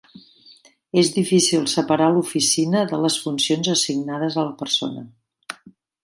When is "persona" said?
4.63-5.05